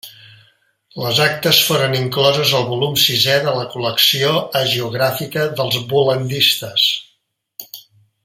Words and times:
Les 1.01 1.19
actes 1.25 1.59
foren 1.67 1.97
incloses 1.97 2.53
al 2.59 2.65
volum 2.69 2.95
sisè 3.03 3.35
de 3.47 3.53
la 3.59 3.67
col·lecció 3.75 4.33
hagiogràfica 4.61 5.45
dels 5.61 5.79
bol·landistes. 5.93 6.89